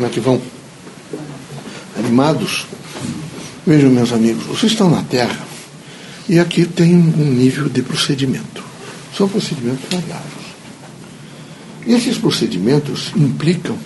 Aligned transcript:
Como 0.00 0.08
é 0.08 0.14
que 0.14 0.20
vão? 0.20 0.40
Animados? 1.98 2.64
Vejam, 3.66 3.90
meus 3.90 4.10
amigos, 4.14 4.46
vocês 4.46 4.72
estão 4.72 4.88
na 4.88 5.02
Terra 5.02 5.46
e 6.26 6.38
aqui 6.38 6.64
tem 6.64 6.94
um 6.94 7.34
nível 7.34 7.68
de 7.68 7.82
procedimento. 7.82 8.64
São 9.14 9.28
procedimentos 9.28 9.84
variados. 9.90 10.24
Esses 11.86 12.16
procedimentos 12.16 13.12
implicam 13.14 13.76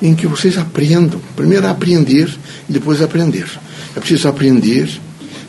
em 0.00 0.14
que 0.14 0.28
vocês 0.28 0.56
aprendam. 0.58 1.20
Primeiro 1.34 1.66
aprender 1.66 2.32
e 2.68 2.72
depois 2.72 3.02
aprender. 3.02 3.50
É 3.96 3.98
preciso 3.98 4.28
aprender, 4.28 4.88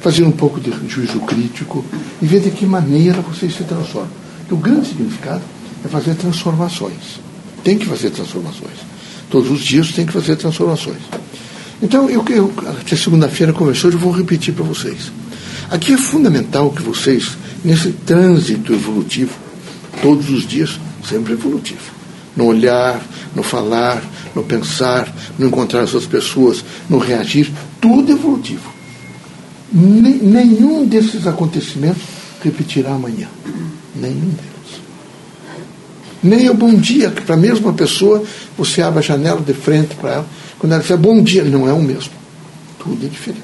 fazer 0.01 0.23
um 0.23 0.31
pouco 0.31 0.59
de 0.59 0.71
juízo 0.89 1.19
crítico 1.19 1.85
e 2.19 2.25
ver 2.25 2.39
de 2.39 2.49
que 2.49 2.65
maneira 2.65 3.21
vocês 3.21 3.55
se 3.55 3.63
transformam. 3.63 4.09
Porque 4.39 4.55
o 4.55 4.57
grande 4.57 4.87
significado 4.87 5.43
é 5.85 5.87
fazer 5.87 6.15
transformações. 6.15 7.19
Tem 7.63 7.77
que 7.77 7.85
fazer 7.85 8.09
transformações. 8.09 8.94
Todos 9.29 9.49
os 9.51 9.61
dias 9.61 9.91
tem 9.91 10.05
que 10.05 10.13
fazer 10.13 10.35
transformações. 10.35 11.01
Então, 11.81 12.09
eu, 12.09 12.23
eu 12.29 12.53
até 12.79 12.95
segunda-feira 12.95 13.51
conversou, 13.51 13.91
eu 13.91 13.97
vou 13.97 14.11
repetir 14.11 14.53
para 14.53 14.63
vocês. 14.63 15.11
Aqui 15.69 15.93
é 15.93 15.97
fundamental 15.97 16.71
que 16.71 16.81
vocês, 16.81 17.37
nesse 17.63 17.91
trânsito 17.91 18.73
evolutivo, 18.73 19.33
todos 20.01 20.29
os 20.29 20.47
dias, 20.47 20.79
sempre 21.07 21.33
evolutivo, 21.33 21.81
no 22.35 22.45
olhar, 22.45 23.01
no 23.35 23.43
falar, 23.43 24.03
no 24.35 24.43
pensar, 24.43 25.13
no 25.37 25.47
encontrar 25.47 25.81
as 25.81 25.93
outras 25.93 26.11
pessoas, 26.11 26.63
no 26.89 26.97
reagir, 26.97 27.51
tudo 27.81 28.11
evolutivo. 28.11 28.73
Nenhum 29.71 30.85
desses 30.85 31.27
acontecimentos 31.27 32.03
repetirá 32.41 32.93
amanhã. 32.93 33.27
Nenhum 33.95 34.29
deles. 34.29 34.54
Nem 36.25 36.49
o 36.49 36.55
bom 36.55 36.73
dia, 36.73 37.11
que 37.11 37.21
para 37.21 37.35
a 37.35 37.37
mesma 37.37 37.71
pessoa 37.71 38.23
você 38.57 38.81
abre 38.81 38.97
a 38.97 39.01
janela 39.03 39.39
de 39.39 39.53
frente 39.53 39.93
para 39.93 40.11
ela. 40.11 40.25
Quando 40.57 40.71
ela 40.71 40.81
disser 40.81 40.97
bom 40.97 41.21
dia, 41.21 41.43
não 41.43 41.69
é 41.69 41.71
o 41.71 41.79
mesmo. 41.79 42.13
Tudo 42.79 43.05
é 43.05 43.07
diferente. 43.07 43.43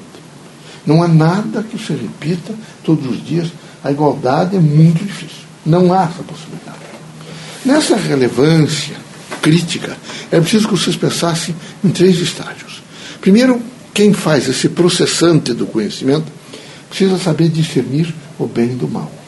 Não 0.84 1.00
há 1.00 1.06
nada 1.06 1.62
que 1.62 1.78
se 1.78 1.92
repita 1.92 2.52
todos 2.82 3.06
os 3.08 3.24
dias. 3.24 3.52
A 3.84 3.92
igualdade 3.92 4.56
é 4.56 4.58
muito 4.58 5.04
difícil. 5.04 5.44
Não 5.64 5.94
há 5.94 6.02
essa 6.02 6.24
possibilidade. 6.24 6.78
Nessa 7.64 7.94
relevância 7.94 8.96
crítica, 9.40 9.96
é 10.32 10.40
preciso 10.40 10.66
que 10.66 10.76
vocês 10.76 10.96
pensassem 10.96 11.54
em 11.84 11.90
três 11.90 12.18
estágios. 12.18 12.82
Primeiro, 13.20 13.62
quem 13.94 14.12
faz 14.12 14.48
esse 14.48 14.68
processante 14.68 15.52
do 15.52 15.66
conhecimento 15.66 16.26
precisa 16.88 17.16
saber 17.16 17.48
discernir 17.48 18.12
o 18.40 18.46
bem 18.48 18.76
do 18.76 18.88
mal. 18.88 19.21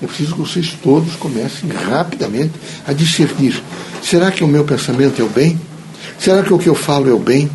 É 0.00 0.06
preciso 0.06 0.34
que 0.34 0.40
vocês 0.40 0.76
todos 0.82 1.16
comecem 1.16 1.68
rapidamente 1.70 2.52
a 2.86 2.92
discernir: 2.92 3.60
será 4.02 4.30
que 4.30 4.44
o 4.44 4.48
meu 4.48 4.64
pensamento 4.64 5.20
é 5.20 5.24
o 5.24 5.28
bem? 5.28 5.60
Será 6.18 6.42
que 6.42 6.52
o 6.52 6.58
que 6.58 6.68
eu 6.68 6.74
falo 6.74 7.08
é 7.08 7.12
o 7.12 7.18
bem? 7.18 7.50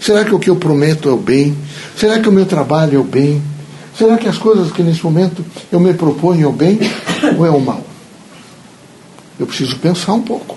Será 0.00 0.24
que 0.24 0.34
o 0.34 0.38
que 0.38 0.50
eu 0.50 0.56
prometo 0.56 1.08
é 1.08 1.12
o 1.12 1.16
bem? 1.16 1.56
Será 1.96 2.18
que 2.18 2.28
o 2.28 2.32
meu 2.32 2.46
trabalho 2.46 2.96
é 2.96 2.98
o 2.98 3.04
bem? 3.04 3.42
Será 3.96 4.16
que 4.16 4.26
as 4.26 4.38
coisas 4.38 4.72
que 4.72 4.82
nesse 4.82 5.04
momento 5.04 5.44
eu 5.70 5.78
me 5.78 5.92
proponho 5.92 6.44
é 6.44 6.48
o 6.48 6.52
bem 6.52 6.78
ou 7.36 7.46
é 7.46 7.50
o 7.50 7.60
mal? 7.60 7.84
Eu 9.38 9.46
preciso 9.46 9.76
pensar 9.76 10.14
um 10.14 10.22
pouco. 10.22 10.56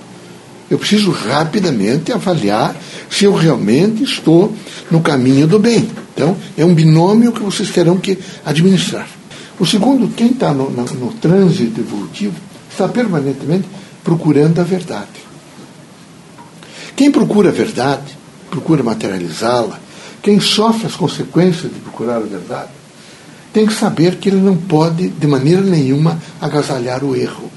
Eu 0.69 0.79
preciso 0.79 1.11
rapidamente 1.11 2.11
avaliar 2.11 2.75
se 3.09 3.25
eu 3.25 3.33
realmente 3.35 4.03
estou 4.03 4.53
no 4.89 5.01
caminho 5.01 5.47
do 5.47 5.59
bem. 5.59 5.89
Então, 6.13 6.35
é 6.57 6.65
um 6.65 6.73
binômio 6.73 7.31
que 7.31 7.41
vocês 7.41 7.69
terão 7.69 7.97
que 7.97 8.17
administrar. 8.43 9.07
O 9.59 9.65
segundo, 9.65 10.13
quem 10.13 10.31
está 10.31 10.53
no, 10.53 10.69
no, 10.69 10.83
no 10.83 11.13
trânsito 11.13 11.79
evolutivo, 11.79 12.35
está 12.69 12.87
permanentemente 12.87 13.67
procurando 14.03 14.59
a 14.59 14.63
verdade. 14.63 15.25
Quem 16.95 17.11
procura 17.11 17.49
a 17.49 17.53
verdade, 17.53 18.17
procura 18.49 18.83
materializá-la, 18.83 19.79
quem 20.21 20.39
sofre 20.39 20.87
as 20.87 20.95
consequências 20.95 21.71
de 21.73 21.79
procurar 21.79 22.17
a 22.17 22.21
verdade, 22.21 22.69
tem 23.53 23.65
que 23.65 23.73
saber 23.73 24.15
que 24.17 24.27
ele 24.27 24.41
não 24.41 24.57
pode, 24.57 25.09
de 25.09 25.27
maneira 25.27 25.61
nenhuma, 25.61 26.19
agasalhar 26.41 27.03
o 27.03 27.15
erro. 27.15 27.49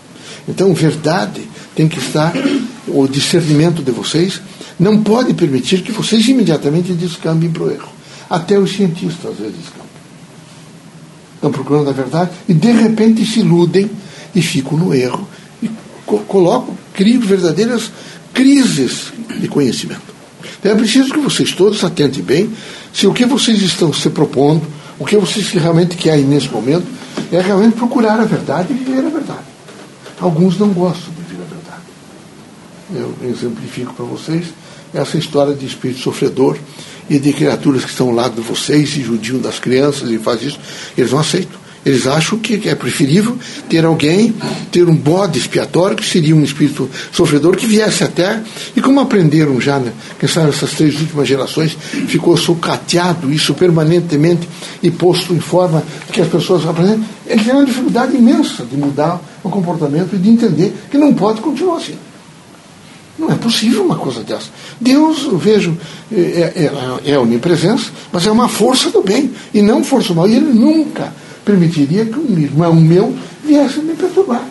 Então, 0.48 0.72
verdade 0.72 1.42
tem 1.74 1.88
que 1.88 1.98
estar, 1.98 2.32
o 2.86 3.06
discernimento 3.08 3.82
de 3.82 3.90
vocês 3.90 4.40
não 4.78 5.02
pode 5.02 5.34
permitir 5.34 5.82
que 5.82 5.92
vocês 5.92 6.26
imediatamente 6.28 6.92
descambem 6.92 7.50
para 7.50 7.64
o 7.64 7.70
erro. 7.70 7.88
Até 8.30 8.58
os 8.58 8.72
cientistas 8.72 9.32
às 9.32 9.38
vezes 9.38 9.56
descambam. 9.56 9.87
Estão 11.38 11.52
procurando 11.52 11.88
a 11.88 11.92
verdade 11.92 12.32
e 12.48 12.52
de 12.52 12.72
repente 12.72 13.24
se 13.24 13.38
iludem 13.38 13.88
e 14.34 14.42
ficam 14.42 14.76
no 14.76 14.92
erro 14.92 15.26
e 15.62 15.70
co 16.04 16.18
colocam, 16.20 16.76
criam 16.92 17.20
verdadeiras 17.20 17.92
crises 18.34 19.12
de 19.38 19.46
conhecimento. 19.46 20.18
Então 20.58 20.72
é 20.72 20.74
preciso 20.74 21.12
que 21.12 21.20
vocês 21.20 21.52
todos 21.52 21.84
atentem 21.84 22.24
bem 22.24 22.50
se 22.92 23.06
o 23.06 23.14
que 23.14 23.24
vocês 23.24 23.62
estão 23.62 23.92
se 23.92 24.10
propondo, 24.10 24.66
o 24.98 25.04
que 25.04 25.16
vocês 25.16 25.48
realmente 25.52 25.96
querem 25.96 26.24
nesse 26.24 26.48
momento, 26.48 26.86
é 27.30 27.40
realmente 27.40 27.76
procurar 27.76 28.18
a 28.18 28.24
verdade 28.24 28.72
e 28.72 28.74
viver 28.74 29.06
a 29.06 29.10
verdade. 29.10 29.46
Alguns 30.20 30.58
não 30.58 30.70
gostam 30.70 31.14
de 31.14 31.22
viver 31.22 31.44
a 31.44 31.54
verdade. 31.54 33.14
Eu 33.22 33.30
exemplifico 33.30 33.94
para 33.94 34.04
vocês 34.04 34.46
essa 34.92 35.16
história 35.16 35.54
de 35.54 35.66
espírito 35.66 36.00
sofredor 36.00 36.58
e 37.08 37.18
de 37.18 37.32
criaturas 37.32 37.84
que 37.84 37.90
estão 37.90 38.08
ao 38.08 38.14
lado 38.14 38.34
de 38.34 38.40
vocês 38.40 38.96
e 38.96 39.02
judiam 39.02 39.40
das 39.40 39.58
crianças 39.58 40.10
e 40.10 40.18
faz 40.18 40.42
isso. 40.42 40.60
Eles 40.96 41.12
não 41.12 41.20
aceitam. 41.20 41.68
Eles 41.86 42.06
acham 42.06 42.38
que 42.38 42.68
é 42.68 42.74
preferível 42.74 43.38
ter 43.68 43.84
alguém, 43.84 44.34
ter 44.70 44.86
um 44.86 44.94
bode 44.94 45.38
expiatório, 45.38 45.96
que 45.96 46.04
seria 46.04 46.34
um 46.34 46.42
espírito 46.42 46.90
sofredor, 47.10 47.56
que 47.56 47.66
viesse 47.66 48.06
Terra, 48.08 48.44
e 48.76 48.80
como 48.80 49.00
aprenderam 49.00 49.60
já, 49.60 49.78
né, 49.78 49.92
quem 50.18 50.28
sabe 50.28 50.50
essas 50.50 50.72
três 50.72 51.00
últimas 51.00 51.26
gerações, 51.26 51.76
ficou 52.08 52.36
sucateado 52.36 53.32
isso 53.32 53.54
permanentemente 53.54 54.46
e 54.82 54.90
posto 54.90 55.32
em 55.32 55.40
forma 55.40 55.82
que 56.12 56.20
as 56.20 56.28
pessoas 56.28 56.66
aprendem, 56.66 57.04
eles 57.26 57.44
têm 57.44 57.54
uma 57.54 57.64
dificuldade 57.64 58.16
imensa 58.16 58.64
de 58.64 58.76
mudar 58.76 59.20
o 59.42 59.48
comportamento 59.48 60.14
e 60.14 60.18
de 60.18 60.28
entender 60.28 60.74
que 60.90 60.98
não 60.98 61.14
pode 61.14 61.40
continuar 61.40 61.78
assim. 61.78 61.94
Não 63.18 63.32
é 63.32 63.34
possível 63.34 63.84
uma 63.84 63.96
coisa 63.96 64.22
dessa. 64.22 64.48
Deus, 64.80 65.24
eu 65.24 65.36
vejo, 65.36 65.76
é, 66.12 66.70
é, 67.04 67.12
é 67.12 67.18
onipresença, 67.18 67.90
mas 68.12 68.26
é 68.26 68.30
uma 68.30 68.48
força 68.48 68.90
do 68.90 69.02
bem 69.02 69.32
e 69.52 69.60
não 69.60 69.82
força 69.82 70.08
do 70.08 70.14
mal. 70.14 70.28
E 70.28 70.36
ele 70.36 70.52
nunca 70.52 71.12
permitiria 71.44 72.04
que 72.04 72.18
um 72.18 72.38
irmão 72.38 72.74
meu 72.74 73.14
viesse 73.44 73.80
me 73.80 73.94
perturbar. 73.94 74.46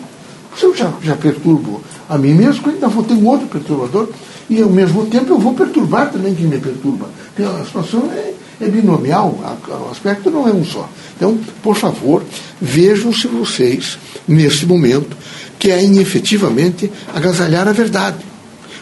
Se 0.58 0.64
eu 0.64 0.76
já, 0.76 0.92
já 1.02 1.16
perturbo 1.16 1.80
a 2.08 2.18
mim 2.18 2.34
mesmo, 2.34 2.68
ainda 2.68 2.88
vou 2.88 3.04
ter 3.04 3.14
um 3.14 3.26
outro 3.26 3.46
perturbador, 3.46 4.08
e 4.50 4.60
ao 4.60 4.68
mesmo 4.68 5.06
tempo 5.06 5.32
eu 5.32 5.38
vou 5.38 5.54
perturbar 5.54 6.10
também 6.10 6.34
quem 6.34 6.46
me 6.46 6.58
perturba. 6.58 7.08
Porque 7.34 7.42
a 7.42 7.64
situação 7.64 8.10
é, 8.12 8.34
é 8.60 8.68
binomial, 8.68 9.38
o 9.68 9.90
aspecto 9.90 10.30
não 10.30 10.48
é 10.48 10.52
um 10.52 10.64
só. 10.64 10.88
Então, 11.16 11.38
por 11.62 11.76
favor, 11.76 12.22
vejam 12.60 13.12
se 13.12 13.28
vocês, 13.28 13.98
nesse 14.26 14.66
momento, 14.66 15.16
querem 15.58 15.98
efetivamente 15.98 16.90
agasalhar 17.14 17.68
a 17.68 17.72
verdade. 17.72 18.18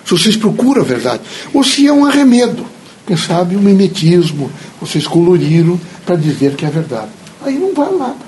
Se 0.07 0.13
vocês 0.13 0.37
procuram 0.37 0.81
a 0.81 0.85
verdade. 0.85 1.23
Ou 1.53 1.63
se 1.63 1.87
é 1.87 1.93
um 1.93 2.07
arremedo. 2.07 2.65
Quem 3.07 3.17
sabe 3.17 3.57
um 3.57 3.61
mimetismo, 3.61 4.51
vocês 4.81 5.07
coloriram 5.07 5.79
para 6.05 6.17
dizer 6.17 6.55
que 6.55 6.65
é 6.65 6.71
verdade 6.71 7.11
aí 7.47 7.59
não 7.59 7.73
vale 7.73 7.97
nada. 7.97 8.27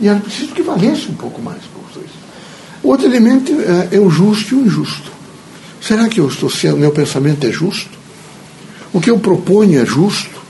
E 0.00 0.08
era 0.08 0.18
preciso 0.18 0.52
que 0.52 0.62
valesse 0.62 1.10
um 1.10 1.14
pouco 1.14 1.40
mais 1.40 1.58
para 1.58 1.82
vocês. 1.82 2.10
Outro 2.82 3.06
elemento 3.06 3.52
é, 3.52 3.96
é 3.96 4.00
o 4.00 4.10
justo 4.10 4.54
e 4.54 4.58
o 4.58 4.66
injusto. 4.66 5.12
Será 5.80 6.08
que 6.08 6.20
eu 6.20 6.28
estou 6.28 6.50
sendo, 6.50 6.78
meu 6.78 6.90
pensamento 6.90 7.46
é 7.46 7.52
justo? 7.52 7.90
O 8.92 9.00
que 9.00 9.10
eu 9.10 9.18
proponho 9.18 9.80
é 9.80 9.86
justo? 9.86 10.42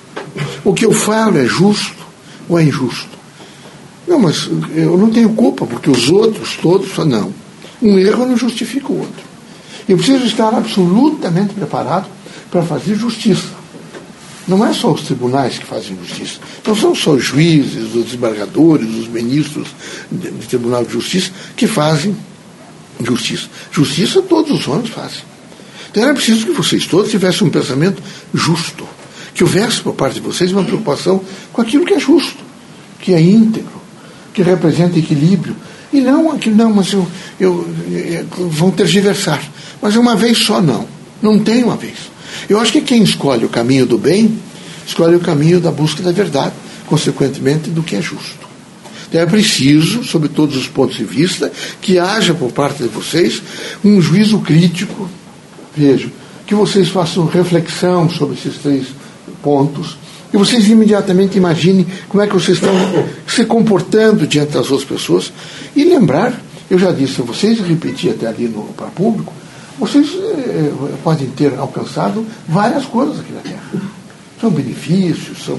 O 0.65 0.73
que 0.73 0.85
eu 0.85 0.93
falo 0.93 1.39
é 1.39 1.47
justo 1.47 2.05
ou 2.49 2.59
é 2.59 2.65
injusto? 2.65 3.11
Não, 4.07 4.19
mas 4.19 4.49
eu 4.75 4.97
não 4.97 5.11
tenho 5.11 5.31
culpa, 5.31 5.67
porque 5.67 5.91
os 5.91 6.09
outros 6.09 6.57
todos 6.57 6.97
não. 6.99 7.33
Um 7.81 7.99
erro 7.99 8.27
não 8.27 8.37
justifica 8.37 8.93
o 8.93 9.01
outro. 9.01 9.32
Eu 9.89 9.97
preciso 9.97 10.25
estar 10.25 10.55
absolutamente 10.55 11.55
preparado 11.55 12.07
para 12.51 12.63
fazer 12.63 12.95
justiça. 12.95 13.63
Não 14.47 14.65
é 14.67 14.73
só 14.73 14.93
os 14.93 15.03
tribunais 15.03 15.59
que 15.59 15.65
fazem 15.65 15.97
justiça. 15.97 16.41
Não 16.67 16.75
são 16.75 16.95
só 16.95 17.13
os 17.13 17.25
juízes, 17.25 17.95
os 17.95 18.05
desembargadores, 18.07 18.89
os 18.89 19.09
ministros 19.09 19.69
do 20.11 20.47
Tribunal 20.47 20.85
de 20.85 20.93
Justiça 20.93 21.31
que 21.57 21.67
fazem 21.67 22.17
justiça. 23.01 23.49
Justiça 23.71 24.21
todos 24.23 24.51
os 24.51 24.67
homens 24.67 24.91
fazem. 24.91 25.23
Então 25.91 26.03
era 26.03 26.15
preciso 26.15 26.47
que 26.47 26.53
vocês 26.53 26.87
todos 26.87 27.11
tivessem 27.11 27.47
um 27.47 27.51
pensamento 27.51 28.03
justo. 28.35 28.87
Que 29.35 29.45
houvesse 29.45 29.81
por 29.81 29.95
parte 29.95 30.15
de 30.15 30.21
vocês 30.21 30.53
uma 30.53 30.65
preocupação 30.65 31.23
com 31.53 31.63
aquilo 31.63 31.85
que 31.87 31.95
é 31.95 32.01
justo, 32.01 32.43
que 33.01 33.15
é 33.15 33.21
íntegro, 33.21 33.81
que 34.35 34.43
representa 34.43 34.99
equilíbrio. 34.99 35.57
E 35.93 36.01
não 36.01 36.33
aquilo, 36.33 36.57
não, 36.57 36.73
mas 36.73 36.93
eu, 36.93 37.07
eu, 37.39 37.69
eu 38.39 38.49
vão 38.49 38.71
tergiversar. 38.71 39.43
Mas 39.83 39.97
uma 39.97 40.15
vez 40.15 40.39
só 40.39 40.63
não. 40.63 40.87
Não 41.21 41.39
tem 41.39 41.65
uma 41.65 41.77
vez. 41.77 42.11
Eu 42.49 42.61
acho 42.61 42.73
que 42.73 42.81
quem 42.81 43.03
escolhe 43.03 43.45
o 43.45 43.49
caminho 43.49 43.85
do 43.85 43.99
bem, 43.99 44.39
escolhe 44.87 45.17
o 45.17 45.21
caminho 45.21 45.61
da 45.61 45.71
busca 45.71 46.03
da 46.03 46.13
verdade, 46.13 46.55
consequentemente 46.87 47.69
do 47.69 47.83
que 47.83 47.97
é 47.97 48.01
justo. 48.01 48.47
Então 49.09 49.21
é 49.21 49.27
preciso, 49.27 50.05
sob 50.05 50.29
todos 50.29 50.57
os 50.57 50.69
pontos 50.69 50.97
de 50.97 51.05
vista, 51.05 51.53
que 51.83 51.99
haja 51.99 52.33
por 52.33 52.51
parte 52.51 52.83
de 52.83 52.89
vocês 52.89 53.43
um 53.85 54.01
juízo 54.01 54.39
crítico, 54.39 55.09
vejo, 55.77 56.11
que 56.47 56.55
vocês 56.55 56.89
façam 56.89 57.27
reflexão 57.27 58.09
sobre 58.09 58.37
esses 58.37 58.57
três 58.57 58.87
pontos 59.43 59.99
e 60.33 60.37
vocês 60.37 60.69
imediatamente 60.69 61.37
imaginem 61.37 61.87
como 62.09 62.23
é 62.23 62.27
que 62.27 62.33
vocês 62.33 62.57
estão 62.57 62.73
se 63.27 63.45
comportando 63.45 64.27
diante 64.27 64.53
das 64.53 64.71
outras 64.71 64.89
pessoas 64.89 65.33
e 65.77 65.85
lembrar, 65.85 66.41
eu 66.71 66.79
já 66.79 66.91
disse 66.91 67.21
a 67.21 67.25
vocês, 67.25 67.59
e 67.59 67.63
repeti 67.63 68.09
até 68.09 68.27
ali 68.27 68.49
no, 68.49 68.63
para 68.75 68.87
público, 68.87 69.33
vocês 69.79 70.09
eh, 70.15 70.73
podem 71.03 71.29
ter 71.31 71.55
alcançado 71.59 72.27
várias 72.49 72.85
coisas 72.85 73.21
aqui 73.21 73.33
na 73.33 73.41
Terra. 73.41 73.63
São 74.41 74.51
benefícios, 74.51 75.45
são 75.45 75.59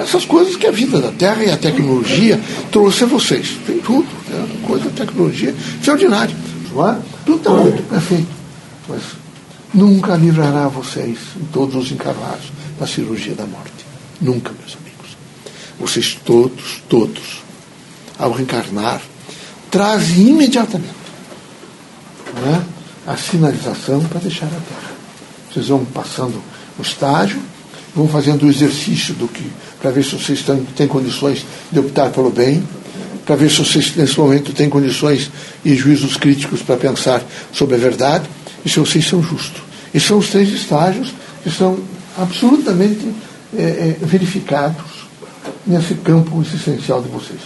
essas 0.00 0.24
coisas 0.24 0.54
que 0.56 0.66
a 0.66 0.70
vida 0.70 1.00
da 1.00 1.10
Terra 1.12 1.42
e 1.44 1.50
a 1.50 1.56
tecnologia 1.56 2.38
trouxe 2.70 3.04
a 3.04 3.06
vocês. 3.06 3.56
Tem 3.66 3.78
tudo, 3.78 4.06
né? 4.28 4.48
coisa, 4.66 4.90
tecnologia 4.90 5.54
extraordinária. 5.78 6.34
É? 6.34 6.96
Tudo 7.24 7.38
está 7.38 7.50
muito 7.50 7.82
perfeito. 7.88 8.28
Mas 8.88 9.02
nunca 9.72 10.16
livrará 10.16 10.68
vocês, 10.68 11.18
todos 11.52 11.74
os 11.74 11.90
encarnados, 11.90 12.52
da 12.78 12.86
cirurgia 12.86 13.34
da 13.34 13.46
morte. 13.46 13.72
Nunca, 14.20 14.52
meus 14.58 14.76
amigos. 14.76 15.16
Vocês 15.80 16.18
todos, 16.24 16.82
todos, 16.88 17.42
ao 18.18 18.32
reencarnar, 18.32 19.00
trazem 19.70 20.28
imediatamente 20.28 21.02
é? 22.36 22.71
A 23.06 23.16
sinalização 23.16 24.00
para 24.04 24.20
deixar 24.20 24.46
a 24.46 24.48
Terra. 24.48 24.92
Vocês 25.52 25.68
vão 25.68 25.84
passando 25.84 26.42
o 26.78 26.82
estágio, 26.82 27.40
vão 27.94 28.08
fazendo 28.08 28.46
o 28.46 28.48
exercício 28.48 29.14
do 29.14 29.28
que, 29.28 29.44
para 29.80 29.90
ver 29.90 30.04
se 30.04 30.16
vocês 30.16 30.42
têm, 30.42 30.64
têm 30.76 30.88
condições 30.88 31.44
de 31.70 31.78
optar 31.78 32.10
pelo 32.10 32.30
bem, 32.30 32.66
para 33.26 33.36
ver 33.36 33.50
se 33.50 33.58
vocês 33.58 33.94
nesse 33.96 34.18
momento 34.18 34.52
têm 34.52 34.68
condições 34.68 35.30
e 35.64 35.74
juízos 35.74 36.16
críticos 36.16 36.62
para 36.62 36.76
pensar 36.76 37.22
sobre 37.52 37.74
a 37.76 37.78
verdade 37.78 38.28
e 38.64 38.68
se 38.68 38.80
vocês 38.80 39.06
são 39.06 39.22
justos. 39.22 39.62
E 39.92 40.00
são 40.00 40.18
os 40.18 40.30
três 40.30 40.48
estágios 40.50 41.12
que 41.42 41.50
são 41.50 41.78
absolutamente 42.16 43.06
é, 43.56 43.62
é, 43.62 43.96
verificados 44.00 45.06
nesse 45.66 45.94
campo 45.94 46.40
existencial 46.42 47.02
de 47.02 47.08
vocês. 47.08 47.40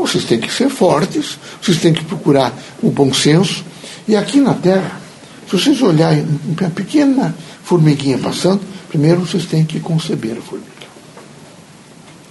Vocês 0.00 0.24
têm 0.24 0.40
que 0.40 0.52
ser 0.52 0.68
fortes, 0.68 1.38
vocês 1.60 1.78
têm 1.78 1.92
que 1.92 2.04
procurar 2.04 2.52
o 2.82 2.90
bom 2.90 3.12
senso. 3.12 3.64
E 4.08 4.16
aqui 4.16 4.40
na 4.40 4.54
Terra, 4.54 5.00
se 5.46 5.56
vocês 5.56 5.80
olharem 5.82 6.26
uma 6.44 6.70
pequena 6.70 7.34
formiguinha 7.62 8.18
passando, 8.18 8.60
primeiro 8.88 9.20
vocês 9.20 9.44
têm 9.44 9.64
que 9.64 9.78
conceber 9.78 10.38
a 10.38 10.40
formiga. 10.40 10.70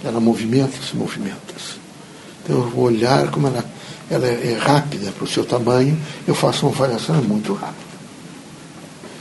Ela 0.04 0.20
movimenta-se, 0.20 0.96
movimenta-se. 0.96 1.78
Então 2.42 2.56
eu 2.56 2.70
vou 2.70 2.84
olhar 2.84 3.30
como 3.30 3.46
ela, 3.46 3.64
ela 4.10 4.26
é, 4.26 4.52
é 4.52 4.58
rápida 4.58 5.10
para 5.12 5.24
o 5.24 5.28
seu 5.28 5.44
tamanho, 5.44 5.98
eu 6.26 6.34
faço 6.34 6.66
uma 6.66 6.74
avaliação 6.74 7.22
muito 7.22 7.52
rápida. 7.52 7.90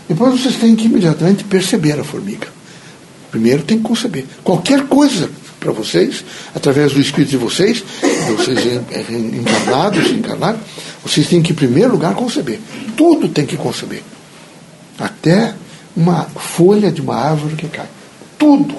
Depois 0.08 0.42
vocês 0.42 0.56
têm 0.56 0.76
que 0.76 0.86
imediatamente 0.86 1.44
perceber 1.44 2.00
a 2.00 2.04
formiga. 2.04 2.48
Primeiro 3.30 3.64
tem 3.64 3.78
que 3.78 3.84
conceber. 3.84 4.26
Qualquer 4.44 4.88
coisa 4.88 5.30
para 5.60 5.72
vocês, 5.72 6.24
através 6.56 6.94
do 6.94 7.02
espírito 7.02 7.32
de 7.32 7.38
vocês, 7.38 7.84
vocês 8.36 8.60
encarnados, 9.34 10.12
encarnados, 10.12 10.62
vocês 11.04 11.28
têm 11.28 11.42
que, 11.42 11.54
em 11.54 11.56
primeiro 11.56 11.92
lugar, 11.92 12.14
conceber. 12.14 12.60
Tudo 12.96 13.28
tem 13.30 13.46
que 13.46 13.58
conceber. 13.58 14.04
Até 14.98 15.54
uma 15.96 16.24
folha 16.26 16.92
de 16.92 17.02
uma 17.02 17.16
árvore 17.16 17.56
que 17.56 17.68
cai. 17.68 17.88
Tudo 18.38 18.76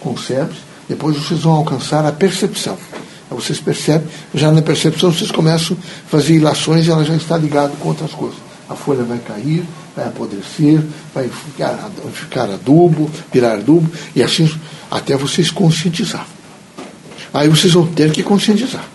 concebe 0.00 0.54
depois 0.88 1.16
vocês 1.16 1.40
vão 1.40 1.52
alcançar 1.52 2.04
a 2.06 2.12
percepção. 2.12 2.78
Aí 3.30 3.36
vocês 3.36 3.58
percebem, 3.58 4.06
já 4.34 4.52
na 4.52 4.62
percepção 4.62 5.10
vocês 5.12 5.30
começam 5.30 5.76
a 5.76 6.08
fazer 6.08 6.34
ilações 6.34 6.86
e 6.86 6.90
ela 6.90 7.04
já 7.04 7.16
está 7.16 7.36
ligada 7.36 7.72
com 7.78 7.88
outras 7.88 8.12
coisas. 8.12 8.38
A 8.68 8.74
folha 8.74 9.02
vai 9.02 9.18
cair, 9.18 9.64
vai 9.94 10.06
apodrecer, 10.06 10.80
vai 11.14 11.28
ficar, 11.28 11.90
ficar 12.12 12.50
adubo, 12.50 13.10
virar 13.32 13.54
adubo, 13.54 13.90
e 14.14 14.22
assim 14.22 14.48
até 14.90 15.16
vocês 15.16 15.50
conscientizar. 15.50 16.26
Aí 17.36 17.50
vocês 17.50 17.74
vão 17.74 17.86
ter 17.86 18.10
que 18.12 18.22
conscientizar. 18.22 18.88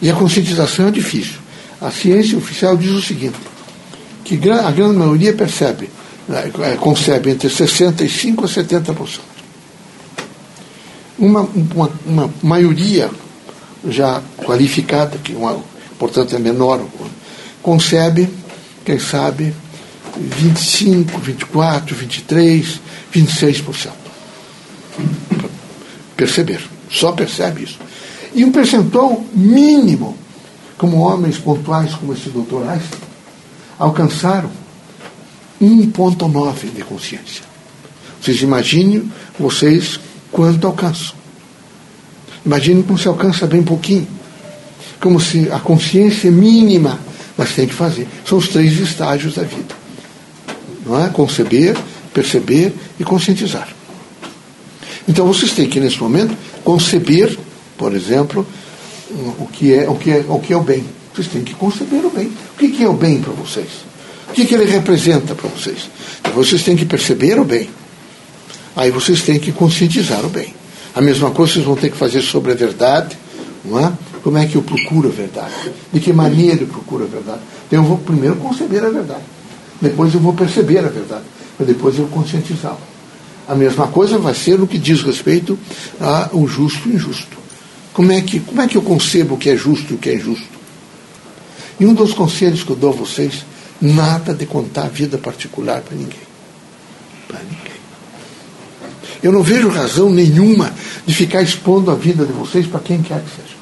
E 0.00 0.10
a 0.10 0.14
conscientização 0.14 0.88
é 0.88 0.90
difícil. 0.90 1.34
A 1.78 1.90
ciência 1.90 2.38
oficial 2.38 2.74
diz 2.74 2.90
o 2.90 3.02
seguinte, 3.02 3.36
que 4.24 4.36
a 4.48 4.70
grande 4.70 4.96
maioria 4.96 5.34
percebe, 5.34 5.90
né, 6.26 6.50
é, 6.62 6.76
concebe 6.76 7.28
entre 7.28 7.50
65% 7.50 8.44
a 8.44 8.48
70%. 8.48 9.18
Uma, 11.18 11.42
uma, 11.42 11.92
uma 12.06 12.34
maioria 12.42 13.10
já 13.86 14.22
qualificada, 14.38 15.18
que 15.18 15.34
uma, 15.34 15.62
portanto 15.98 16.34
é 16.34 16.38
menor, 16.38 16.82
concebe, 17.62 18.26
quem 18.86 18.98
sabe, 18.98 19.54
25, 20.16 21.18
24, 21.18 21.94
23, 21.94 22.80
26%. 23.14 23.90
Perceber. 26.16 26.75
Só 26.90 27.12
percebe 27.12 27.64
isso. 27.64 27.78
E 28.34 28.44
um 28.44 28.52
percentual 28.52 29.24
mínimo, 29.32 30.16
como 30.76 30.98
homens 30.98 31.38
pontuais 31.38 31.94
como 31.94 32.12
esse 32.12 32.28
doutor 32.28 32.68
Einstein, 32.68 33.00
alcançaram 33.78 34.50
1,9 35.60 36.74
de 36.74 36.82
consciência. 36.82 37.44
Vocês 38.20 38.42
imaginem 38.42 39.10
vocês 39.38 39.98
quanto 40.30 40.66
alcançam. 40.66 41.14
Imaginem 42.44 42.82
como 42.82 42.98
se 42.98 43.08
alcança 43.08 43.46
bem 43.46 43.62
pouquinho. 43.62 44.06
Como 45.00 45.20
se 45.20 45.50
a 45.50 45.58
consciência 45.58 46.28
é 46.28 46.30
mínima, 46.30 46.98
mas 47.36 47.54
tem 47.54 47.66
que 47.66 47.74
fazer. 47.74 48.08
São 48.24 48.38
os 48.38 48.48
três 48.48 48.78
estágios 48.78 49.34
da 49.34 49.42
vida 49.42 49.86
não 50.86 51.04
é? 51.04 51.08
conceber, 51.08 51.76
perceber 52.14 52.72
e 52.98 53.04
conscientizar. 53.04 53.68
Então 55.08 55.26
vocês 55.26 55.52
têm 55.52 55.68
que, 55.68 55.80
nesse 55.80 56.00
momento, 56.00 56.36
conceber, 56.66 57.38
por 57.78 57.94
exemplo, 57.94 58.44
o 59.38 59.46
que 59.46 59.72
é 59.72 59.88
o, 59.88 59.94
que 59.94 60.10
é, 60.10 60.24
o, 60.28 60.40
que 60.40 60.52
é 60.52 60.56
o 60.56 60.62
bem. 60.62 60.84
Vocês 61.14 61.28
têm 61.28 61.44
que 61.44 61.54
conceber 61.54 62.04
o 62.04 62.10
bem. 62.10 62.26
O 62.26 62.58
que, 62.58 62.82
é 62.82 62.88
o 62.88 62.92
bem 62.92 63.20
para 63.20 63.32
vocês? 63.34 63.68
O 64.28 64.32
que, 64.32 64.44
que 64.44 64.52
ele 64.52 64.64
representa 64.64 65.32
para 65.36 65.48
vocês? 65.48 65.88
Vocês 66.34 66.64
têm 66.64 66.74
que 66.74 66.84
perceber 66.84 67.38
o 67.38 67.44
bem. 67.44 67.70
Aí 68.74 68.90
vocês 68.90 69.22
têm 69.22 69.38
que 69.38 69.52
conscientizar 69.52 70.26
o 70.26 70.28
bem. 70.28 70.52
A 70.92 71.00
mesma 71.00 71.30
coisa 71.30 71.52
vocês 71.52 71.64
vão 71.64 71.76
ter 71.76 71.88
que 71.88 71.96
fazer 71.96 72.20
sobre 72.20 72.50
a 72.50 72.56
verdade, 72.56 73.16
não 73.64 73.78
é? 73.78 73.92
Como 74.24 74.36
é 74.36 74.44
que 74.44 74.56
eu 74.56 74.62
procuro 74.62 75.08
a 75.08 75.12
verdade? 75.12 75.54
De 75.92 76.00
que 76.00 76.12
maneira 76.12 76.62
eu 76.62 76.66
procuro 76.66 77.04
a 77.04 77.06
verdade? 77.06 77.42
Então 77.68 77.84
eu 77.84 77.88
vou 77.88 77.98
primeiro 77.98 78.34
conceber 78.36 78.84
a 78.84 78.90
verdade. 78.90 79.22
Depois 79.80 80.12
eu 80.12 80.18
vou 80.18 80.32
perceber 80.32 80.80
a 80.80 80.88
verdade, 80.88 81.24
mas 81.56 81.68
depois 81.68 81.96
eu 81.96 82.06
conscientizá-la. 82.08 82.95
A 83.48 83.54
mesma 83.54 83.88
coisa 83.88 84.18
vai 84.18 84.34
ser 84.34 84.58
no 84.58 84.66
que 84.66 84.78
diz 84.78 85.02
respeito 85.02 85.58
ao 86.00 86.46
justo 86.46 86.88
e 86.88 86.94
injusto. 86.94 87.36
Como 87.92 88.12
é, 88.12 88.20
que, 88.20 88.40
como 88.40 88.60
é 88.60 88.66
que 88.66 88.76
eu 88.76 88.82
concebo 88.82 89.34
o 89.34 89.38
que 89.38 89.48
é 89.48 89.56
justo 89.56 89.92
e 89.92 89.96
o 89.96 89.98
que 89.98 90.10
é 90.10 90.14
injusto? 90.16 90.56
E 91.78 91.86
um 91.86 91.94
dos 91.94 92.12
conselhos 92.12 92.62
que 92.62 92.70
eu 92.70 92.76
dou 92.76 92.90
a 92.92 92.96
vocês, 92.96 93.46
nada 93.80 94.34
de 94.34 94.46
contar 94.46 94.84
a 94.84 94.88
vida 94.88 95.16
particular 95.16 95.80
para 95.80 95.96
ninguém. 95.96 96.18
Para 97.28 97.40
ninguém. 97.40 97.76
Eu 99.22 99.32
não 99.32 99.42
vejo 99.42 99.68
razão 99.68 100.10
nenhuma 100.10 100.72
de 101.06 101.14
ficar 101.14 101.42
expondo 101.42 101.90
a 101.90 101.94
vida 101.94 102.24
de 102.24 102.32
vocês 102.32 102.66
para 102.66 102.80
quem 102.80 103.00
quer 103.00 103.22
que 103.22 103.30
seja. 103.30 103.56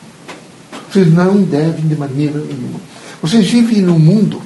Vocês 0.90 1.12
não 1.12 1.42
devem 1.42 1.86
de 1.86 1.96
maneira 1.96 2.38
nenhuma. 2.38 2.80
Vocês 3.20 3.46
vivem 3.46 3.82
num 3.82 3.98
mundo 3.98 4.40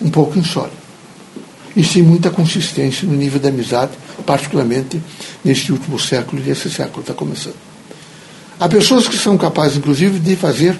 um 0.00 0.10
pouco 0.10 0.38
insólito 0.38 0.82
e 1.74 1.82
sim 1.82 2.02
muita 2.02 2.30
consistência 2.30 3.08
no 3.08 3.14
nível 3.14 3.40
da 3.40 3.48
amizade, 3.48 3.92
particularmente 4.22 5.00
neste 5.44 5.72
último 5.72 5.98
século 5.98 6.42
e 6.44 6.50
esse 6.50 6.70
século 6.70 7.00
está 7.00 7.12
começando. 7.12 7.56
Há 8.58 8.68
pessoas 8.68 9.08
que 9.08 9.16
são 9.16 9.36
capazes, 9.36 9.76
inclusive, 9.76 10.18
de 10.18 10.36
fazer 10.36 10.78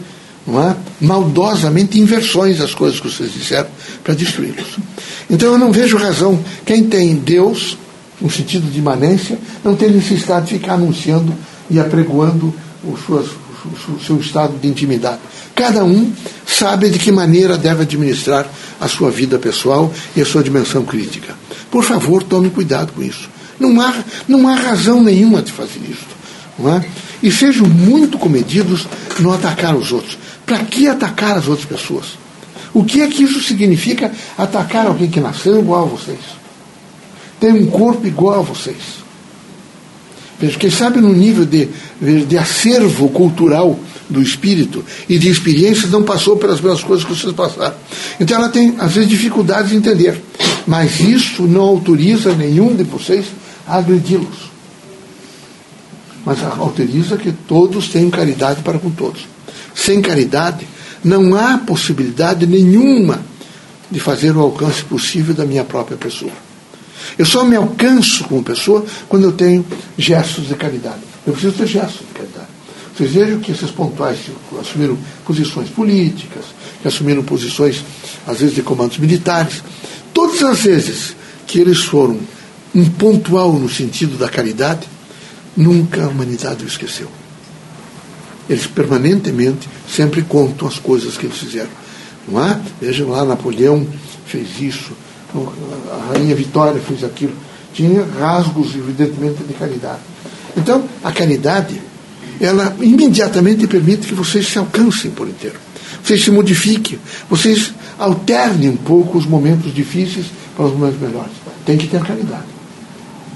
é, 0.49 0.76
maldosamente 1.00 2.00
inversões 2.00 2.58
das 2.58 2.75
coisas 2.75 2.99
que 2.99 3.08
vocês 3.08 3.32
disseram 3.32 3.68
para 4.02 4.14
destruí-los. 4.14 4.76
Então 5.30 5.52
eu 5.52 5.58
não 5.58 5.70
vejo 5.70 5.96
razão. 5.96 6.38
Quem 6.64 6.84
tem 6.84 7.14
Deus, 7.14 7.76
no 8.20 8.30
sentido 8.30 8.70
de 8.70 8.78
imanência, 8.78 9.38
não 9.64 9.76
tem 9.76 9.90
necessidade 9.90 10.46
de 10.46 10.54
ficar 10.54 10.75
anunciando 10.75 11.32
e 11.70 11.78
apregoando 11.78 12.52
os 12.84 13.00
suas, 13.04 13.26
o 13.88 14.04
seu 14.04 14.16
estado 14.18 14.58
de 14.61 14.66
intimidade. 14.68 15.20
Cada 15.54 15.84
um 15.84 16.12
sabe 16.46 16.90
de 16.90 16.99
que 16.99 17.12
maneira 17.12 17.56
deve 17.56 17.82
administrar 17.82 18.49
a 18.80 18.88
sua 18.88 19.11
vida 19.11 19.38
pessoal 19.38 19.92
e 20.16 20.20
a 20.20 20.26
sua 20.26 20.42
dimensão 20.42 20.84
crítica. 20.84 21.34
Por 21.70 21.84
favor, 21.84 22.22
tome 22.22 22.50
cuidado 22.50 22.92
com 22.92 23.02
isso. 23.02 23.30
Não 23.59 23.80
há, 23.80 23.94
não 24.28 24.49
há 24.49 24.54
razão 24.54 25.02
nenhuma 25.02 25.42
de 25.42 25.52
fazer 25.52 25.80
isso. 25.88 26.06
Não 26.59 26.75
é? 26.75 26.85
E 27.23 27.30
sejam 27.30 27.66
muito 27.66 28.18
comedidos 28.18 28.87
no 29.21 29.32
atacar 29.32 29.75
os 29.76 29.92
outros. 29.92 30.18
Para 30.44 30.59
que 30.59 30.88
atacar 30.88 31.37
as 31.38 31.47
outras 31.47 31.66
pessoas? 31.66 32.18
O 32.75 32.85
que 32.85 33.02
é 33.02 33.06
que 33.06 33.23
isso 33.23 33.40
significa 33.42 34.11
atacar 34.37 34.87
alguém 34.87 35.11
que 35.11 35.21
nasceu 35.21 35.59
igual 35.59 35.85
a 35.85 35.88
vocês? 35.88 36.18
Tem 37.38 37.52
um 37.52 37.66
corpo 37.66 38.06
igual 38.06 38.40
a 38.40 38.42
vocês. 38.42 39.02
Veja, 40.40 40.59
quem 40.59 40.71
sabe 40.71 41.00
no 41.00 41.12
nível 41.12 41.44
de, 41.44 41.68
de 42.26 42.38
acervo 42.38 43.09
cultural 43.11 43.78
do 44.09 44.21
espírito 44.21 44.85
e 45.09 45.18
de 45.18 45.28
experiências 45.28 45.90
não 45.90 46.02
passou 46.02 46.37
pelas 46.37 46.61
mesmas 46.61 46.82
coisas 46.82 47.04
que 47.04 47.14
vocês 47.14 47.32
passaram. 47.32 47.75
Então 48.18 48.37
ela 48.37 48.49
tem, 48.49 48.75
às 48.78 48.92
vezes, 48.92 49.09
dificuldades 49.09 49.71
de 49.71 49.76
entender. 49.76 50.21
Mas 50.66 51.00
isso 51.00 51.42
não 51.44 51.62
autoriza 51.62 52.35
nenhum 52.35 52.75
de 52.75 52.82
vocês 52.82 53.26
agredi-los. 53.78 54.52
Mas 56.24 56.42
autoriza 56.42 57.16
que 57.16 57.32
todos 57.32 57.88
tenham 57.88 58.10
caridade 58.10 58.62
para 58.62 58.78
com 58.78 58.90
todos. 58.90 59.26
Sem 59.74 60.00
caridade, 60.00 60.66
não 61.02 61.34
há 61.34 61.58
possibilidade 61.58 62.46
nenhuma 62.46 63.20
de 63.90 63.98
fazer 63.98 64.36
o 64.36 64.40
alcance 64.40 64.84
possível 64.84 65.34
da 65.34 65.44
minha 65.44 65.64
própria 65.64 65.96
pessoa. 65.96 66.32
Eu 67.18 67.26
só 67.26 67.44
me 67.44 67.56
alcanço 67.56 68.24
como 68.24 68.42
pessoa 68.42 68.84
quando 69.08 69.24
eu 69.24 69.32
tenho 69.32 69.64
gestos 69.98 70.46
de 70.46 70.54
caridade. 70.54 71.00
Eu 71.26 71.32
preciso 71.32 71.54
ter 71.54 71.66
gestos 71.66 72.06
de 72.06 72.12
caridade. 72.14 72.46
Vocês 72.96 73.10
vejam 73.10 73.40
que 73.40 73.52
esses 73.52 73.70
pontuais 73.70 74.18
que 74.20 74.58
assumiram 74.58 74.96
posições 75.24 75.68
políticas, 75.70 76.44
que 76.80 76.88
assumiram 76.88 77.22
posições, 77.22 77.82
às 78.26 78.38
vezes, 78.38 78.54
de 78.54 78.62
comandos 78.62 78.98
militares, 78.98 79.62
todas 80.12 80.42
as 80.42 80.60
vezes 80.60 81.16
que 81.46 81.58
eles 81.58 81.80
foram 81.80 82.20
um 82.74 82.88
pontual 82.88 83.52
no 83.52 83.68
sentido 83.68 84.16
da 84.16 84.28
caridade, 84.28 84.88
nunca 85.56 86.04
a 86.04 86.08
humanidade 86.08 86.64
o 86.64 86.66
esqueceu. 86.66 87.08
Eles 88.48 88.66
permanentemente 88.66 89.68
sempre 89.88 90.22
contam 90.22 90.66
as 90.66 90.78
coisas 90.78 91.16
que 91.16 91.26
eles 91.26 91.38
fizeram. 91.38 91.70
Não 92.28 92.44
é? 92.44 92.60
Vejam 92.80 93.10
lá, 93.10 93.24
Napoleão 93.24 93.86
fez 94.26 94.60
isso, 94.60 94.92
a 95.34 96.12
Rainha 96.12 96.34
Vitória 96.34 96.80
fez 96.80 97.04
aquilo. 97.04 97.34
Tinha 97.72 98.04
rasgos, 98.04 98.74
evidentemente, 98.74 99.42
de 99.44 99.54
caridade. 99.54 100.00
Então, 100.56 100.84
a 101.02 101.10
caridade, 101.10 101.80
ela 102.40 102.76
imediatamente 102.80 103.66
permite 103.66 104.06
que 104.06 104.14
vocês 104.14 104.46
se 104.46 104.58
alcancem 104.58 105.10
por 105.10 105.28
inteiro. 105.28 105.56
Vocês 106.02 106.22
se 106.22 106.30
modifiquem, 106.30 106.98
vocês 107.30 107.72
alternem 107.98 108.70
um 108.70 108.76
pouco 108.76 109.16
os 109.16 109.24
momentos 109.24 109.72
difíceis 109.72 110.26
para 110.56 110.66
os 110.66 110.72
momentos 110.72 111.00
melhores. 111.00 111.32
Tem 111.64 111.78
que 111.78 111.86
ter 111.86 112.02
caridade. 112.02 112.51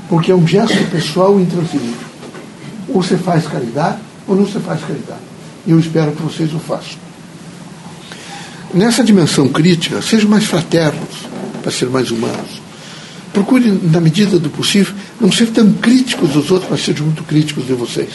Porque 0.08 0.30
é 0.30 0.34
um 0.34 0.46
gesto 0.46 0.76
pessoal 0.90 1.38
intransferível. 1.40 2.06
Ou 2.88 3.02
você 3.02 3.16
faz 3.16 3.46
caridade, 3.46 3.98
ou 4.26 4.36
não 4.36 4.46
você 4.46 4.60
faz 4.60 4.80
caridade. 4.80 5.20
E 5.66 5.70
eu 5.72 5.80
espero 5.80 6.12
que 6.12 6.22
vocês 6.22 6.52
o 6.54 6.58
façam. 6.58 6.98
Nessa 8.72 9.02
dimensão 9.02 9.48
crítica, 9.48 10.00
sejam 10.02 10.28
mais 10.28 10.44
fraternos 10.44 11.08
para 11.62 11.72
ser 11.72 11.88
mais 11.88 12.10
humanos. 12.10 12.60
Procure, 13.32 13.70
na 13.82 14.00
medida 14.00 14.38
do 14.38 14.48
possível, 14.48 14.94
não 15.20 15.30
ser 15.30 15.46
tão 15.48 15.72
críticos 15.75 16.30
dos 16.30 16.50
outros, 16.50 16.70
mas 16.70 16.84
sejam 16.84 17.04
muito 17.06 17.22
críticos 17.25 17.66
de 17.66 17.72
vocês. 17.72 18.10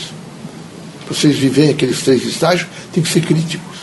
Vocês 1.07 1.37
vivem 1.37 1.69
aqueles 1.69 2.01
três 2.01 2.23
estágios, 2.23 2.67
tem 2.93 3.03
que 3.03 3.09
ser 3.09 3.21
críticos. 3.21 3.77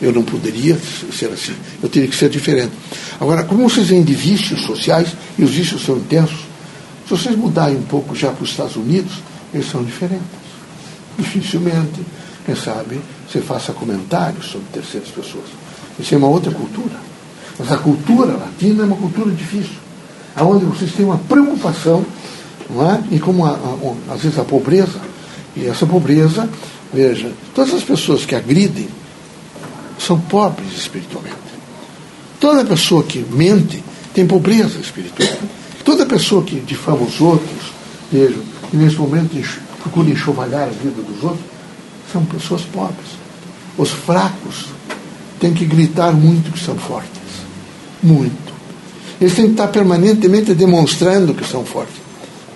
Eu 0.00 0.12
não 0.12 0.22
poderia 0.22 0.78
ser 1.12 1.26
assim. 1.26 1.54
Eu 1.82 1.88
teria 1.88 2.08
que 2.08 2.14
ser 2.14 2.28
diferente. 2.28 2.72
Agora, 3.20 3.42
como 3.44 3.68
vocês 3.68 3.88
vêm 3.88 4.04
de 4.04 4.14
vícios 4.14 4.62
sociais, 4.62 5.08
e 5.38 5.44
os 5.44 5.50
vícios 5.50 5.84
são 5.84 5.96
intensos, 5.96 6.47
se 7.08 7.16
vocês 7.16 7.36
mudarem 7.36 7.78
um 7.78 7.82
pouco 7.84 8.14
já 8.14 8.30
para 8.30 8.44
os 8.44 8.50
Estados 8.50 8.76
Unidos, 8.76 9.12
eles 9.54 9.70
são 9.70 9.82
diferentes. 9.82 10.26
Dificilmente, 11.16 12.04
quem 12.44 12.54
sabe, 12.54 13.00
você 13.26 13.40
faça 13.40 13.72
comentários 13.72 14.44
sobre 14.50 14.66
terceiras 14.74 15.08
pessoas. 15.08 15.46
Isso 15.98 16.14
é 16.14 16.18
uma 16.18 16.28
outra 16.28 16.52
cultura. 16.52 16.96
Mas 17.58 17.72
a 17.72 17.78
cultura 17.78 18.36
latina 18.36 18.82
é 18.82 18.86
uma 18.86 18.96
cultura 18.96 19.30
difícil, 19.30 19.78
onde 20.38 20.66
vocês 20.66 20.92
têm 20.92 21.06
uma 21.06 21.16
preocupação, 21.16 22.04
não 22.68 22.88
é? 22.90 23.02
e 23.10 23.18
como 23.18 23.46
a, 23.46 23.52
a, 23.52 24.14
às 24.14 24.20
vezes 24.20 24.38
a 24.38 24.44
pobreza, 24.44 25.00
e 25.56 25.66
essa 25.66 25.86
pobreza, 25.86 26.46
veja, 26.92 27.32
todas 27.54 27.72
as 27.72 27.82
pessoas 27.82 28.26
que 28.26 28.34
agridem 28.34 28.86
são 29.98 30.20
pobres 30.20 30.76
espiritualmente. 30.76 31.36
Toda 32.38 32.66
pessoa 32.66 33.02
que 33.02 33.24
mente 33.30 33.82
tem 34.12 34.26
pobreza 34.26 34.78
espiritual. 34.78 35.38
Toda 35.88 36.04
pessoa 36.04 36.42
que 36.42 36.60
difama 36.60 37.00
os 37.00 37.18
outros, 37.18 37.72
veja, 38.12 38.36
e 38.70 38.76
nesse 38.76 38.96
momento 38.96 39.34
procura 39.80 40.10
enxovalhar 40.10 40.64
a 40.64 40.66
vida 40.66 41.00
dos 41.00 41.24
outros, 41.24 41.46
são 42.12 42.22
pessoas 42.26 42.60
pobres. 42.60 43.08
Os 43.78 43.90
fracos 43.90 44.66
têm 45.40 45.54
que 45.54 45.64
gritar 45.64 46.12
muito 46.12 46.52
que 46.52 46.62
são 46.62 46.76
fortes 46.76 47.22
muito. 48.02 48.52
Eles 49.18 49.34
têm 49.34 49.46
que 49.46 49.52
estar 49.52 49.68
permanentemente 49.68 50.52
demonstrando 50.52 51.32
que 51.32 51.42
são 51.42 51.64
fortes. 51.64 51.96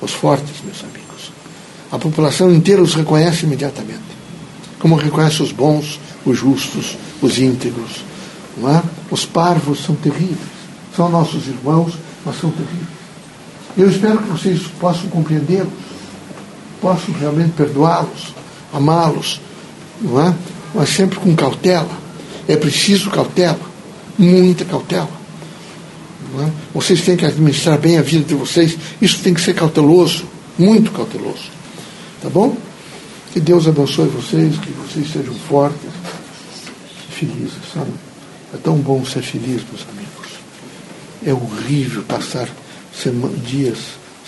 Os 0.02 0.12
fortes, 0.12 0.56
meus 0.62 0.84
amigos. 0.84 1.32
A 1.90 1.98
população 1.98 2.52
inteira 2.52 2.82
os 2.82 2.94
reconhece 2.94 3.46
imediatamente. 3.46 4.12
Como 4.78 4.94
reconhece 4.94 5.42
os 5.42 5.52
bons, 5.52 5.98
os 6.26 6.36
justos, 6.36 6.98
os 7.22 7.38
íntegros. 7.38 8.04
Não 8.58 8.68
é? 8.68 8.82
Os 9.10 9.24
parvos 9.24 9.82
são 9.82 9.94
terríveis. 9.94 10.52
São 10.94 11.08
nossos 11.08 11.46
irmãos, 11.46 11.94
mas 12.26 12.38
são 12.38 12.50
terríveis. 12.50 13.01
Eu 13.76 13.88
espero 13.88 14.18
que 14.18 14.28
vocês 14.28 14.62
possam 14.78 15.08
compreendê-los, 15.08 15.72
possam 16.80 17.14
realmente 17.14 17.52
perdoá-los, 17.52 18.34
amá-los, 18.72 19.40
não 20.00 20.20
é? 20.20 20.34
mas 20.74 20.90
sempre 20.90 21.18
com 21.18 21.34
cautela. 21.34 22.02
É 22.48 22.56
preciso 22.56 23.10
cautela, 23.10 23.60
muita 24.18 24.64
cautela. 24.64 25.22
É? 26.40 26.50
Vocês 26.74 27.02
têm 27.02 27.16
que 27.16 27.26
administrar 27.26 27.78
bem 27.78 27.98
a 27.98 28.02
vida 28.02 28.24
de 28.24 28.34
vocês. 28.34 28.76
Isso 29.00 29.20
tem 29.22 29.34
que 29.34 29.40
ser 29.40 29.54
cauteloso, 29.54 30.24
muito 30.58 30.90
cauteloso. 30.90 31.50
Tá 32.22 32.30
bom? 32.30 32.56
Que 33.32 33.40
Deus 33.40 33.66
abençoe 33.66 34.08
vocês, 34.08 34.56
que 34.58 34.70
vocês 34.70 35.10
sejam 35.10 35.34
fortes 35.48 35.90
e 37.08 37.12
felizes, 37.12 37.52
sabe? 37.72 37.90
É 38.54 38.56
tão 38.58 38.76
bom 38.76 39.04
ser 39.04 39.22
feliz, 39.22 39.62
meus 39.70 39.86
amigos. 39.90 40.32
É 41.24 41.32
horrível 41.32 42.02
passar 42.02 42.48
dias, 43.44 43.78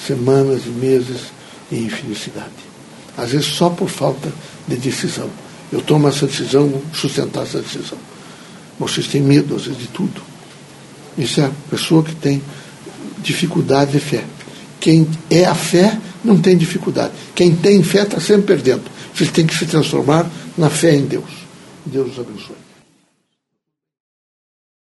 semanas 0.07 0.63
e 0.67 0.71
meses 0.71 1.21
em 1.71 1.85
infelicidade. 1.85 2.51
Às 3.17 3.31
vezes 3.31 3.47
só 3.47 3.71
por 3.71 3.89
falta 3.89 4.33
de 4.67 4.77
decisão. 4.77 5.31
Eu 5.73 5.81
tomo 5.81 6.09
essa 6.09 6.27
decisão, 6.27 6.83
sustentar 6.93 7.45
essa 7.45 7.61
decisão. 7.61 7.99
Vocês 8.79 9.07
têm 9.07 9.23
medo, 9.23 9.55
às 9.55 9.65
vezes, 9.65 9.81
de 9.81 9.89
tudo. 9.89 10.21
Isso 11.17 11.41
é 11.41 11.45
a 11.45 11.51
pessoa 11.71 12.03
que 12.03 12.15
tem 12.15 12.43
dificuldade 13.23 13.93
de 13.93 14.01
fé. 14.01 14.25
Quem 14.81 15.09
é 15.31 15.45
a 15.45 15.55
fé 15.55 15.99
não 16.25 16.41
tem 16.41 16.57
dificuldade. 16.57 17.13
Quem 17.35 17.55
tem 17.55 17.83
fé 17.83 18.03
está 18.03 18.21
sempre 18.21 18.47
perdendo. 18.55 18.83
Vocês 19.15 19.31
têm 19.31 19.47
que 19.47 19.57
se 19.57 19.67
transformar 19.67 20.29
na 20.59 20.69
fé 20.69 20.95
em 20.95 21.07
Deus. 21.07 21.31
Deus 21.87 22.13
os 22.13 22.19
abençoe. 22.19 22.64